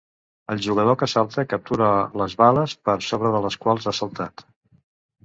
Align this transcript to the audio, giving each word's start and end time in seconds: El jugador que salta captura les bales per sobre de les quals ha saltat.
El 0.53 0.61
jugador 0.67 0.95
que 1.01 1.07
salta 1.11 1.43
captura 1.51 1.89
les 2.21 2.35
bales 2.39 2.73
per 2.89 2.97
sobre 3.09 3.33
de 3.37 3.43
les 3.45 3.59
quals 3.67 3.87
ha 3.93 3.95
saltat. 3.99 4.47